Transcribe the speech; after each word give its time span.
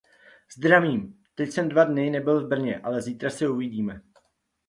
Zdravím, 0.57 1.13
teď 1.35 1.51
jsem 1.51 1.69
dva 1.69 1.83
dny 1.83 2.09
nebyl 2.09 2.45
v 2.45 2.49
Brně, 2.49 2.79
ale 2.79 3.01
zítra 3.01 3.29
se 3.29 3.47
uvidíme. 3.49 4.01